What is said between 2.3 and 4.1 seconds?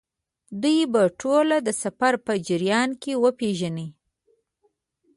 جریان کې وپېژنئ.